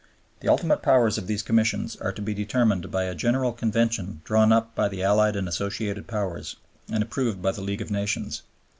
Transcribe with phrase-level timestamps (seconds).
[0.39, 4.51] The ultimate powers of these Commissions are to be determined by "a General Convention drawn
[4.51, 6.55] up by the Allied and Associated Powers,
[6.91, 8.41] and approved by the League of Nations."